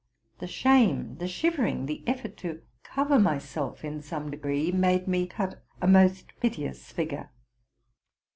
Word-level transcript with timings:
The 0.39 0.47
shame, 0.47 1.17
the 1.19 1.27
shivering, 1.27 1.85
the 1.85 2.03
effort 2.07 2.35
to 2.37 2.63
cover 2.81 3.19
myself 3.19 3.85
in 3.85 4.01
some 4.01 4.31
degree, 4.31 4.71
made 4.71 5.07
me 5.07 5.27
cut 5.27 5.63
a 5.79 5.85
most 5.85 6.25
piteous 6.39 6.91
figure. 6.91 7.29